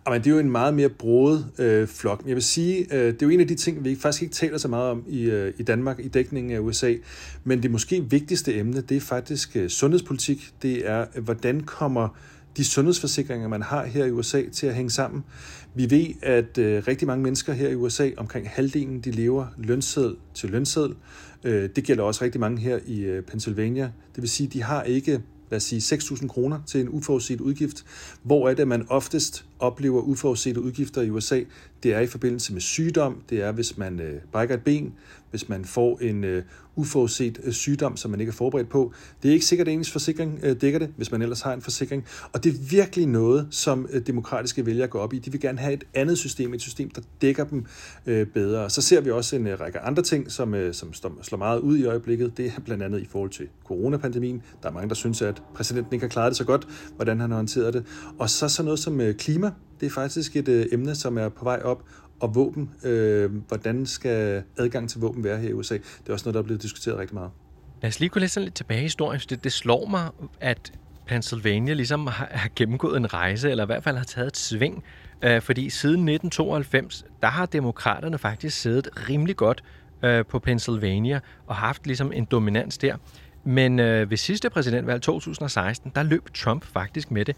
Jamen, 0.07 0.21
det 0.21 0.27
er 0.27 0.31
jo 0.31 0.39
en 0.39 0.49
meget 0.49 0.73
mere 0.73 0.89
broet 0.89 1.45
øh, 1.57 1.87
flok. 1.87 2.23
Jeg 2.27 2.35
vil 2.35 2.43
sige, 2.43 2.95
øh, 2.95 3.13
det 3.13 3.21
er 3.21 3.25
jo 3.25 3.29
en 3.29 3.39
af 3.39 3.47
de 3.47 3.55
ting, 3.55 3.83
vi 3.83 3.95
faktisk 3.95 4.21
ikke 4.21 4.33
taler 4.33 4.57
så 4.57 4.67
meget 4.67 4.91
om 4.91 5.03
i, 5.07 5.21
øh, 5.21 5.53
i 5.57 5.63
Danmark 5.63 5.99
i 5.99 6.07
dækningen 6.07 6.53
af 6.53 6.59
USA. 6.59 6.93
Men 7.43 7.63
det 7.63 7.71
måske 7.71 8.09
vigtigste 8.09 8.55
emne, 8.55 8.81
det 8.81 8.97
er 8.97 9.01
faktisk 9.01 9.55
øh, 9.55 9.69
sundhedspolitik. 9.69 10.53
Det 10.61 10.89
er, 10.89 11.05
øh, 11.15 11.23
hvordan 11.23 11.61
kommer 11.61 12.07
de 12.57 12.65
sundhedsforsikringer, 12.65 13.47
man 13.47 13.61
har 13.61 13.85
her 13.85 14.05
i 14.05 14.11
USA, 14.11 14.41
til 14.51 14.67
at 14.67 14.75
hænge 14.75 14.91
sammen. 14.91 15.23
Vi 15.75 15.89
ved, 15.89 16.07
at 16.21 16.57
øh, 16.57 16.83
rigtig 16.87 17.07
mange 17.07 17.23
mennesker 17.23 17.53
her 17.53 17.69
i 17.69 17.75
USA, 17.75 18.09
omkring 18.17 18.49
halvdelen, 18.49 18.99
de 18.99 19.11
lever 19.11 19.47
lønseddel 19.57 20.15
til 20.33 20.49
lønseddel. 20.49 20.95
Øh, 21.43 21.69
det 21.75 21.83
gælder 21.83 22.03
også 22.03 22.23
rigtig 22.23 22.41
mange 22.41 22.61
her 22.61 22.79
i 22.85 22.99
øh, 22.99 23.23
Pennsylvania. 23.23 23.91
Det 24.15 24.21
vil 24.21 24.29
sige, 24.29 24.47
de 24.47 24.63
har 24.63 24.83
ikke 24.83 25.21
lad 25.49 25.57
os 25.57 25.63
sige 25.63 25.95
6.000 25.95 26.27
kroner 26.27 26.59
til 26.67 26.81
en 26.81 26.89
uforudset 26.89 27.41
udgift. 27.41 27.85
Hvor 28.23 28.49
er 28.49 28.53
det, 28.53 28.67
man 28.67 28.85
oftest 28.89 29.45
oplever 29.59 30.01
uforudsete 30.01 30.61
udgifter 30.61 31.01
i 31.01 31.09
USA? 31.09 31.41
Det 31.83 31.93
er 31.93 31.99
i 31.99 32.07
forbindelse 32.07 32.53
med 32.53 32.61
sygdom, 32.61 33.21
det 33.29 33.41
er 33.41 33.51
hvis 33.51 33.77
man 33.77 33.99
øh, 33.99 34.21
brækker 34.31 34.55
et 34.55 34.63
ben, 34.63 34.93
hvis 35.29 35.49
man 35.49 35.65
får 35.65 35.99
en 36.01 36.23
øh, 36.23 36.43
uforudset 36.75 37.39
øh, 37.43 37.53
sygdom, 37.53 37.97
som 37.97 38.11
man 38.11 38.19
ikke 38.19 38.29
er 38.29 38.33
forberedt 38.33 38.69
på. 38.69 38.93
Det 39.23 39.29
er 39.29 39.33
ikke 39.33 39.45
sikkert, 39.45 39.67
at 39.67 39.73
ens 39.73 39.91
forsikring 39.91 40.39
øh, 40.43 40.61
dækker 40.61 40.79
det, 40.79 40.89
hvis 40.97 41.11
man 41.11 41.21
ellers 41.21 41.41
har 41.41 41.53
en 41.53 41.61
forsikring. 41.61 42.05
Og 42.33 42.43
det 42.43 42.53
er 42.53 42.57
virkelig 42.69 43.07
noget, 43.07 43.47
som 43.51 43.87
øh, 43.91 44.07
demokratiske 44.07 44.65
vælgere 44.65 44.87
går 44.87 44.99
op 44.99 45.13
i. 45.13 45.19
De 45.19 45.31
vil 45.31 45.41
gerne 45.41 45.59
have 45.59 45.73
et 45.73 45.83
andet 45.93 46.17
system, 46.17 46.53
et 46.53 46.61
system, 46.61 46.89
der 46.89 47.01
dækker 47.21 47.43
dem 47.43 47.65
øh, 48.05 48.27
bedre. 48.27 48.69
Så 48.69 48.81
ser 48.81 49.01
vi 49.01 49.11
også 49.11 49.35
en 49.35 49.47
øh, 49.47 49.59
række 49.59 49.79
andre 49.79 50.03
ting, 50.03 50.31
som, 50.31 50.53
øh, 50.53 50.73
som 50.73 50.93
slår 50.93 51.37
meget 51.37 51.59
ud 51.59 51.77
i 51.77 51.85
øjeblikket. 51.85 52.37
Det 52.37 52.45
er 52.45 52.61
blandt 52.65 52.83
andet 52.83 53.01
i 53.01 53.05
forhold 53.05 53.29
til 53.29 53.47
coronapandemien. 53.65 54.41
Der 54.63 54.69
er 54.69 54.73
mange, 54.73 54.89
der 54.89 54.95
synes, 54.95 55.21
at 55.21 55.41
præsidenten 55.55 55.93
ikke 55.93 56.03
har 56.03 56.09
klaret 56.09 56.29
det 56.29 56.37
så 56.37 56.45
godt, 56.45 56.67
hvordan 56.95 57.19
han 57.19 57.29
har 57.29 57.37
håndteret 57.37 57.73
det. 57.73 57.85
Og 58.19 58.29
så 58.29 58.49
sådan 58.49 58.65
noget 58.65 58.79
som 58.79 59.01
øh, 59.01 59.15
klima. 59.15 59.44
Det 59.79 59.85
er 59.85 59.89
faktisk 59.89 60.35
et 60.35 60.47
øh, 60.47 60.65
emne, 60.71 60.95
som 60.95 61.17
er 61.17 61.29
på 61.29 61.43
vej 61.43 61.61
op, 61.63 61.83
og 62.19 62.35
våben. 62.35 62.69
Øh, 62.83 63.31
hvordan 63.47 63.85
skal 63.85 64.43
adgang 64.57 64.89
til 64.89 65.01
våben 65.01 65.23
være 65.23 65.37
her 65.37 65.49
i 65.49 65.53
USA? 65.53 65.73
Det 65.73 66.09
er 66.09 66.13
også 66.13 66.25
noget, 66.25 66.33
der 66.33 66.39
er 66.39 66.43
blevet 66.43 66.61
diskuteret 66.61 66.97
rigtig 66.97 67.13
meget. 67.13 67.31
Lad 67.81 67.87
os 67.87 67.99
lige 67.99 68.09
gå 68.09 68.19
lidt, 68.19 68.39
lidt 68.39 68.55
tilbage 68.55 68.79
i 68.79 68.83
historien. 68.83 69.21
Det, 69.29 69.43
det 69.43 69.53
slår 69.53 69.85
mig, 69.85 70.09
at 70.41 70.73
Pennsylvania 71.07 71.73
ligesom 71.73 72.07
har, 72.07 72.27
har 72.31 72.49
gennemgået 72.55 72.97
en 72.97 73.13
rejse, 73.13 73.51
eller 73.51 73.63
i 73.63 73.65
hvert 73.65 73.83
fald 73.83 73.97
har 73.97 74.03
taget 74.03 74.27
et 74.27 74.37
sving. 74.37 74.83
Øh, 75.21 75.41
fordi 75.41 75.69
siden 75.69 76.09
1992, 76.09 77.05
der 77.21 77.27
har 77.27 77.45
demokraterne 77.45 78.17
faktisk 78.17 78.61
siddet 78.61 79.09
rimelig 79.09 79.35
godt 79.35 79.63
øh, 80.03 80.25
på 80.25 80.39
Pennsylvania 80.39 81.19
og 81.47 81.55
haft 81.55 81.85
ligesom 81.85 82.11
en 82.11 82.25
dominans 82.25 82.77
der. 82.77 82.95
Men 83.43 83.79
øh, 83.79 84.09
ved 84.09 84.17
sidste 84.17 84.49
præsidentvalg 84.49 85.01
2016, 85.01 85.91
der 85.95 86.03
løb 86.03 86.33
Trump 86.33 86.65
faktisk 86.65 87.11
med 87.11 87.25
det. 87.25 87.35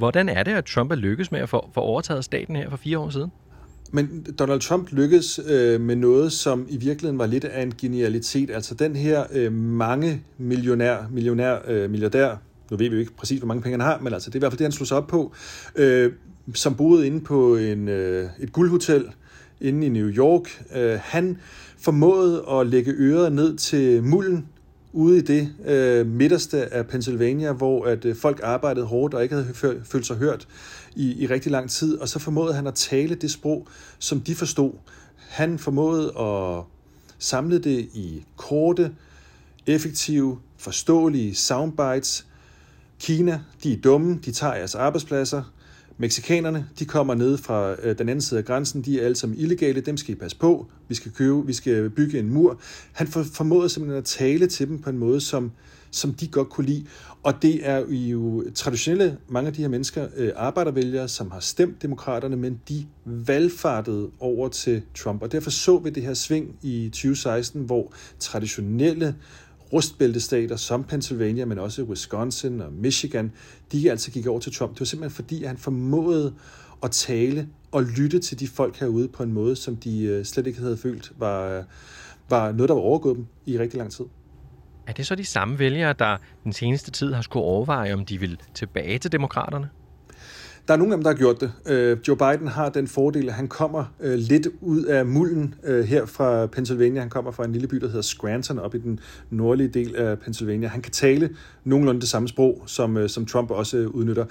Hvordan 0.00 0.28
er 0.28 0.42
det, 0.42 0.52
at 0.52 0.64
Trump 0.64 0.90
er 0.90 0.94
lykkes 0.94 1.32
med 1.32 1.40
at 1.40 1.48
få, 1.48 1.70
få 1.74 1.80
overtaget 1.80 2.24
staten 2.24 2.56
her 2.56 2.70
for 2.70 2.76
fire 2.76 2.98
år 2.98 3.10
siden? 3.10 3.30
Men 3.92 4.26
Donald 4.38 4.60
Trump 4.60 4.88
lykkedes 4.92 5.40
øh, 5.46 5.80
med 5.80 5.96
noget, 5.96 6.32
som 6.32 6.66
i 6.68 6.76
virkeligheden 6.76 7.18
var 7.18 7.26
lidt 7.26 7.44
af 7.44 7.62
en 7.62 7.74
genialitet. 7.78 8.50
Altså 8.50 8.74
den 8.74 8.96
her 8.96 9.24
øh, 9.32 9.52
mange 9.52 10.22
millionær, 10.38 10.96
millionær, 11.10 11.58
øh, 11.68 11.90
milliardær, 11.90 12.36
nu 12.70 12.76
ved 12.76 12.88
vi 12.88 12.94
jo 12.94 13.00
ikke 13.00 13.12
præcis, 13.16 13.38
hvor 13.38 13.46
mange 13.46 13.62
penge 13.62 13.78
han 13.78 13.86
har, 13.86 13.98
men 14.02 14.12
altså 14.12 14.30
det 14.30 14.34
er 14.34 14.38
i 14.38 14.42
hvert 14.42 14.52
fald 14.52 14.58
det, 14.58 14.64
han 14.64 14.72
slog 14.72 14.86
sig 14.86 14.96
op 14.96 15.06
på, 15.06 15.32
øh, 15.76 16.12
som 16.54 16.74
boede 16.74 17.06
inde 17.06 17.20
på 17.20 17.56
en, 17.56 17.88
øh, 17.88 18.28
et 18.40 18.52
guldhotel 18.52 19.04
inde 19.60 19.86
i 19.86 19.90
New 19.90 20.08
York. 20.08 20.64
Øh, 20.76 20.98
han 21.02 21.38
formåede 21.78 22.44
at 22.50 22.66
lægge 22.66 22.92
øret 22.96 23.32
ned 23.32 23.56
til 23.56 24.02
mulden 24.02 24.46
ude 24.92 25.18
i 25.18 25.20
det 25.20 25.54
øh, 25.66 26.06
midterste 26.06 26.74
af 26.74 26.86
Pennsylvania, 26.86 27.52
hvor 27.52 27.84
at 27.84 28.04
øh, 28.04 28.16
folk 28.16 28.40
arbejdede 28.42 28.86
hårdt 28.86 29.14
og 29.14 29.22
ikke 29.22 29.34
havde 29.34 29.82
følt 29.84 30.06
sig 30.06 30.16
hørt 30.16 30.48
i, 30.96 31.22
i 31.22 31.26
rigtig 31.26 31.52
lang 31.52 31.70
tid, 31.70 31.98
og 31.98 32.08
så 32.08 32.18
formåede 32.18 32.54
han 32.54 32.66
at 32.66 32.74
tale 32.74 33.14
det 33.14 33.30
sprog, 33.30 33.68
som 33.98 34.20
de 34.20 34.34
forstod. 34.34 34.72
Han 35.28 35.58
formåede 35.58 36.18
at 36.18 36.64
samle 37.18 37.58
det 37.58 37.88
i 37.94 38.24
korte, 38.36 38.92
effektive, 39.66 40.38
forståelige 40.56 41.34
soundbites. 41.34 42.26
Kina, 43.00 43.40
de 43.62 43.72
er 43.72 43.76
dumme, 43.76 44.18
de 44.24 44.32
tager 44.32 44.54
jeres 44.54 44.74
arbejdspladser. 44.74 45.42
Mexikanerne, 46.00 46.66
de 46.78 46.84
kommer 46.84 47.14
ned 47.14 47.38
fra 47.38 47.76
øh, 47.82 47.98
den 47.98 48.08
anden 48.08 48.20
side 48.20 48.38
af 48.38 48.44
grænsen, 48.44 48.82
de 48.82 49.00
er 49.00 49.04
alle 49.04 49.16
sammen 49.16 49.38
illegale, 49.38 49.80
dem 49.80 49.96
skal 49.96 50.14
I 50.14 50.18
passe 50.18 50.36
på, 50.36 50.66
vi 50.88 50.94
skal 50.94 51.12
købe, 51.12 51.46
vi 51.46 51.52
skal 51.52 51.90
bygge 51.90 52.18
en 52.18 52.32
mur. 52.32 52.60
Han 52.92 53.06
for, 53.06 53.22
formåede 53.22 53.68
simpelthen 53.68 53.98
at 53.98 54.04
tale 54.04 54.46
til 54.46 54.68
dem 54.68 54.78
på 54.78 54.90
en 54.90 54.98
måde, 54.98 55.20
som, 55.20 55.52
som 55.90 56.14
de 56.14 56.28
godt 56.28 56.48
kunne 56.48 56.66
lide. 56.66 56.86
Og 57.22 57.42
det 57.42 57.68
er 57.68 57.86
jo 57.88 58.44
traditionelle, 58.54 59.18
mange 59.28 59.48
af 59.48 59.54
de 59.54 59.62
her 59.62 59.68
mennesker, 59.68 60.08
øh, 60.16 60.32
arbejdervælgere, 60.36 61.08
som 61.08 61.30
har 61.30 61.40
stemt 61.40 61.82
demokraterne, 61.82 62.36
men 62.36 62.60
de 62.68 62.86
valgfartede 63.04 64.10
over 64.20 64.48
til 64.48 64.82
Trump. 64.94 65.22
Og 65.22 65.32
derfor 65.32 65.50
så 65.50 65.78
vi 65.78 65.90
det 65.90 66.02
her 66.02 66.14
sving 66.14 66.56
i 66.62 66.88
2016, 66.88 67.62
hvor 67.62 67.92
traditionelle 68.18 69.14
rustbæltestater 69.72 70.56
som 70.56 70.84
Pennsylvania, 70.84 71.44
men 71.44 71.58
også 71.58 71.82
Wisconsin 71.82 72.60
og 72.60 72.72
Michigan, 72.72 73.32
de 73.72 73.90
altså 73.90 74.10
gik 74.10 74.26
over 74.26 74.40
til 74.40 74.54
Trump. 74.54 74.72
Det 74.72 74.80
var 74.80 74.86
simpelthen 74.86 75.14
fordi, 75.14 75.42
at 75.42 75.48
han 75.48 75.58
formåede 75.58 76.34
at 76.82 76.90
tale 76.90 77.48
og 77.72 77.82
lytte 77.82 78.18
til 78.18 78.40
de 78.40 78.48
folk 78.48 78.76
herude 78.76 79.08
på 79.08 79.22
en 79.22 79.32
måde, 79.32 79.56
som 79.56 79.76
de 79.76 80.02
øh, 80.02 80.24
slet 80.24 80.46
ikke 80.46 80.60
havde 80.60 80.76
følt 80.76 81.12
var, 81.18 81.58
øh, 81.58 81.64
var 82.30 82.52
noget, 82.52 82.68
der 82.68 82.74
var 82.74 82.82
overgået 82.82 83.16
dem 83.16 83.26
i 83.46 83.58
rigtig 83.58 83.78
lang 83.78 83.90
tid. 83.92 84.04
Er 84.86 84.92
det 84.92 85.06
så 85.06 85.14
de 85.14 85.24
samme 85.24 85.58
vælgere, 85.58 85.94
der 85.98 86.16
den 86.44 86.52
seneste 86.52 86.90
tid 86.90 87.12
har 87.12 87.22
skulle 87.22 87.44
overveje, 87.44 87.94
om 87.94 88.06
de 88.06 88.20
vil 88.20 88.38
tilbage 88.54 88.98
til 88.98 89.12
demokraterne? 89.12 89.68
Der 90.68 90.74
er 90.74 90.78
nogle 90.78 90.92
af 90.92 90.96
dem, 90.96 91.02
der 91.02 91.10
har 91.10 91.16
gjort 91.16 91.40
det. 91.40 91.52
Øh, 91.66 91.98
Joe 92.08 92.16
Biden 92.16 92.48
har 92.48 92.68
den 92.68 92.86
fordel, 92.86 93.28
at 93.28 93.34
han 93.34 93.48
kommer 93.48 93.84
øh, 94.00 94.14
lidt 94.14 94.48
ud 94.60 94.84
af 94.84 95.06
mulden 95.06 95.54
øh, 95.64 95.84
her 95.84 96.06
fra 96.06 96.46
Pennsylvania. 96.46 97.00
Han 97.00 97.10
kommer 97.10 97.30
fra 97.30 97.44
en 97.44 97.52
lille 97.52 97.68
by, 97.68 97.76
der 97.76 97.86
hedder 97.86 98.02
Scranton, 98.02 98.58
op 98.58 98.74
i 98.74 98.78
den 98.78 99.00
nordlige 99.30 99.68
del 99.68 99.96
af 99.96 100.18
Pennsylvania. 100.18 100.68
Han 100.68 100.82
kan 100.82 100.92
tale 100.92 101.30
nogenlunde 101.64 102.00
det 102.00 102.08
samme 102.08 102.28
sprog, 102.28 102.62
som, 102.66 102.96
øh, 102.96 103.08
som 103.08 103.26
Trump 103.26 103.50
også 103.50 103.76
øh, 103.76 103.88
udnytter. 103.88 104.24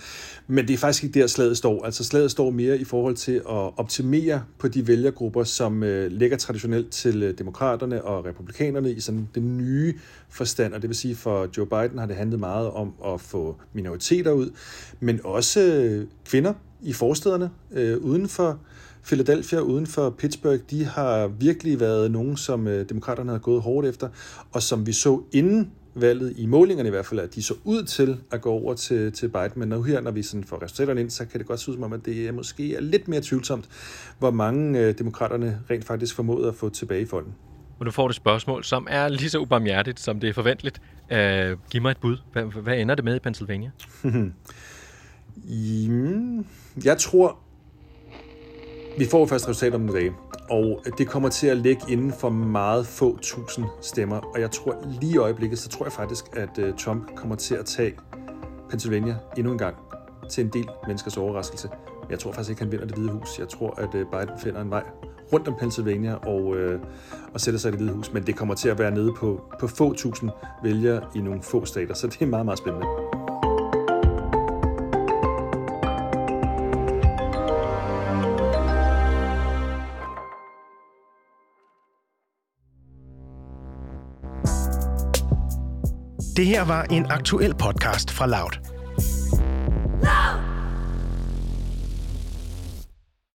Men 0.48 0.68
det 0.68 0.74
er 0.74 0.78
faktisk 0.78 1.04
ikke 1.04 1.20
der, 1.20 1.28
slaget 1.28 1.58
står. 1.58 1.86
Altså 1.86 2.04
slaget 2.04 2.32
står 2.32 2.50
mere 2.50 2.78
i 2.78 2.84
forhold 2.84 3.16
til 3.16 3.36
at 3.36 3.78
optimere 3.78 4.44
på 4.60 4.68
de 4.68 4.88
vælgergrupper, 4.88 5.44
som 5.44 5.84
øh, 5.84 6.12
ligger 6.12 6.38
traditionelt 6.38 6.92
til 6.92 7.36
demokraterne 7.38 8.04
og 8.04 8.26
republikanerne 8.26 8.92
i 8.92 9.00
sådan 9.00 9.30
den 9.36 9.58
nye 9.58 9.94
forstand. 10.30 10.74
Og 10.74 10.82
det 10.82 10.90
vil 10.90 10.98
sige, 10.98 11.16
for 11.16 11.48
Joe 11.58 11.66
Biden 11.66 12.00
har 12.00 12.06
det 12.06 12.16
handlet 12.16 12.40
meget 12.40 12.72
om 12.72 12.94
at 13.06 13.22
få 13.22 13.56
minoriteter 13.74 14.32
ud, 14.32 14.50
men 15.00 15.20
også 15.24 15.62
øh, 15.62 16.08
kvinder 16.26 16.54
i 16.82 16.94
forstederne 16.94 17.50
øh, 17.72 17.98
uden 17.98 18.28
for 18.28 18.60
Philadelphia, 19.04 19.60
uden 19.60 19.88
for 19.88 20.10
Pittsburgh, 20.10 20.60
de 20.70 20.86
har 20.86 21.28
virkelig 21.28 21.80
været 21.80 22.12
nogen, 22.12 22.38
som 22.38 22.68
øh, 22.68 22.90
demokraterne 22.90 23.32
har 23.32 23.40
gået 23.40 23.62
hårdt 23.62 23.88
efter, 23.88 24.10
og 24.52 24.64
som 24.64 24.88
vi 24.88 24.94
så 24.94 25.22
inden 25.32 25.72
valget, 25.96 26.34
i 26.38 26.46
målingerne 26.46 26.88
i 26.88 26.90
hvert 26.90 27.06
fald, 27.06 27.20
at 27.20 27.36
de 27.36 27.44
så 27.44 27.54
ud 27.64 27.84
til 27.84 28.18
at 28.32 28.42
gå 28.42 28.52
over 28.52 28.74
til, 28.74 29.12
til 29.12 29.28
Biden. 29.28 29.52
Men 29.56 29.70
nu 29.70 29.82
her, 29.82 30.02
når 30.02 30.12
vi 30.12 30.24
sådan 30.24 30.44
får 30.44 30.64
resultaterne 30.64 31.02
ind, 31.02 31.10
så 31.10 31.26
kan 31.26 31.40
det 31.40 31.48
godt 31.48 31.60
se 31.60 31.72
ud 31.72 31.76
som 31.76 31.84
om, 31.84 31.94
at 31.94 32.06
det 32.06 32.28
er 32.28 32.32
måske 32.32 32.76
er 32.76 32.82
lidt 32.82 33.08
mere 33.08 33.22
tvivlsomt, 33.24 33.70
hvor 34.20 34.32
mange 34.32 34.80
øh, 34.80 34.98
demokraterne 34.98 35.60
rent 35.70 35.86
faktisk 35.86 36.16
formåede 36.16 36.48
at 36.48 36.56
få 36.56 36.70
tilbage 36.70 37.02
i 37.02 37.06
folden. 37.06 37.34
Og 37.80 37.86
du 37.86 37.92
får 37.92 38.08
det 38.08 38.16
spørgsmål, 38.16 38.64
som 38.64 38.88
er 38.90 39.08
lige 39.08 39.30
så 39.30 39.40
ubarmhjertigt, 39.40 40.00
som 40.00 40.20
det 40.20 40.30
er 40.30 40.34
forventeligt. 40.34 40.82
Uh, 41.12 41.18
giv 41.72 41.82
mig 41.82 41.92
et 41.92 41.98
bud. 41.98 42.18
Hvad, 42.32 42.44
hvad 42.44 42.78
ender 42.78 42.96
det 42.96 43.06
med 43.06 43.16
i 43.16 43.20
Pennsylvania? 43.20 43.72
Jamen, 45.46 46.48
jeg 46.86 46.98
tror, 46.98 47.38
vi 48.98 49.06
får 49.06 49.26
først 49.26 49.50
resultat 49.50 49.74
om 49.74 49.82
en 49.82 49.88
dag, 49.88 50.12
og 50.50 50.84
det 50.98 51.08
kommer 51.08 51.30
til 51.30 51.48
at 51.48 51.58
ligge 51.58 51.82
inden 51.90 52.14
for 52.14 52.30
meget 52.30 52.88
få 52.88 53.20
tusind 53.22 53.66
stemmer. 53.82 54.18
Og 54.18 54.42
jeg 54.42 54.52
tror 54.52 54.98
lige 55.02 55.14
i 55.14 55.18
øjeblikket, 55.18 55.60
så 55.60 55.70
tror 55.70 55.86
jeg 55.86 55.94
faktisk, 55.94 56.26
at 56.34 56.60
øh, 56.60 56.74
Trump 56.78 57.16
kommer 57.16 57.36
til 57.36 57.56
at 57.56 57.66
tage 57.66 57.94
Pennsylvania 58.70 59.16
endnu 59.38 59.52
en 59.52 59.58
gang 59.58 59.76
til 60.30 60.44
en 60.44 60.50
del 60.54 60.68
menneskers 60.88 61.18
overraskelse. 61.18 61.70
Men 62.02 62.12
jeg 62.12 62.20
tror 62.20 62.32
faktisk 62.32 62.50
ikke, 62.50 62.62
han 62.62 62.72
vinder 62.72 62.86
det 62.86 62.96
hvide 62.96 63.12
hus. 63.12 63.40
Jeg 63.40 63.50
tror, 63.50 63.80
at 63.82 63.96
øh, 63.96 64.06
Biden 64.12 64.40
finder 64.44 64.62
en 64.62 64.70
vej 64.70 64.84
rundt 65.34 65.48
om 65.48 65.56
Pennsylvania 65.60 66.16
og, 66.16 66.58
øh, 66.58 66.80
og 67.34 67.42
sætter 67.42 67.60
sig 67.60 67.70
i 67.70 67.72
det 67.72 67.80
hvide 67.80 67.94
hus. 67.94 68.14
Men 68.14 68.24
det 68.24 68.36
kommer 68.36 68.56
til 68.56 68.70
at 68.70 68.80
være 68.80 68.92
nede 68.92 69.14
på, 69.18 69.42
på 69.60 69.68
få 69.68 69.94
tusind 69.94 70.30
vælgere 70.64 71.02
i 71.16 71.20
nogle 71.20 71.42
få 71.44 71.66
stater, 71.66 71.94
så 71.94 72.08
det 72.08 72.22
er 72.22 72.26
meget, 72.26 72.46
meget 72.46 72.60
spændende. 72.60 72.88
Det 86.36 86.48
her 86.48 86.64
var 86.64 86.84
en 86.84 87.06
aktuel 87.10 87.56
podcast 87.56 88.12
fra 88.12 88.28
Loud. 88.28 88.79